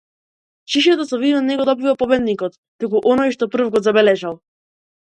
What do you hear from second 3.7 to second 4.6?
го забележал.